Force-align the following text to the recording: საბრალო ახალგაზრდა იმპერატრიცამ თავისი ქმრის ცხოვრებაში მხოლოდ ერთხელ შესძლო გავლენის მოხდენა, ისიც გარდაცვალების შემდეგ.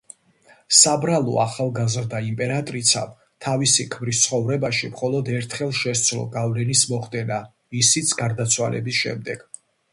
საბრალო 0.75 1.35
ახალგაზრდა 1.43 2.21
იმპერატრიცამ 2.29 3.11
თავისი 3.49 3.85
ქმრის 3.97 4.23
ცხოვრებაში 4.25 4.91
მხოლოდ 4.95 5.31
ერთხელ 5.37 5.77
შესძლო 5.83 6.27
გავლენის 6.39 6.85
მოხდენა, 6.95 7.41
ისიც 7.85 8.19
გარდაცვალების 8.25 9.03
შემდეგ. 9.07 9.49